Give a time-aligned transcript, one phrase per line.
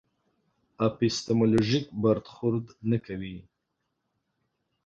[0.87, 3.37] اپیستیمولوژیک برخورد نه کوي.